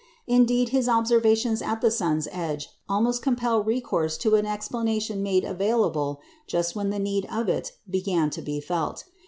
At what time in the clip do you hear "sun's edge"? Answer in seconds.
1.91-2.69